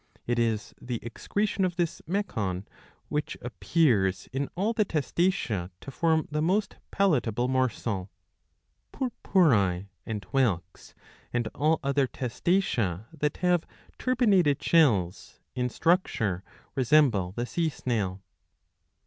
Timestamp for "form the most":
5.91-6.77